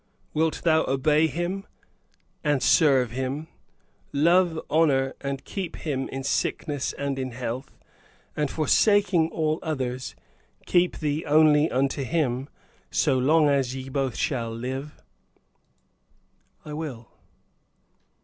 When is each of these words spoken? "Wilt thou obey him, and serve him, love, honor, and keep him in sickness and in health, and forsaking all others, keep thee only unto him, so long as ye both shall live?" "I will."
"Wilt 0.33 0.63
thou 0.63 0.83
obey 0.89 1.27
him, 1.27 1.67
and 2.43 2.63
serve 2.63 3.11
him, 3.11 3.47
love, 4.11 4.59
honor, 4.67 5.13
and 5.21 5.45
keep 5.45 5.75
him 5.75 6.09
in 6.09 6.23
sickness 6.23 6.91
and 6.93 7.19
in 7.19 7.33
health, 7.33 7.77
and 8.35 8.49
forsaking 8.49 9.29
all 9.29 9.59
others, 9.61 10.15
keep 10.65 10.97
thee 10.97 11.23
only 11.27 11.69
unto 11.69 12.03
him, 12.03 12.49
so 12.89 13.15
long 13.19 13.47
as 13.47 13.75
ye 13.75 13.89
both 13.89 14.15
shall 14.15 14.49
live?" 14.51 14.99
"I 16.65 16.73
will." 16.73 17.09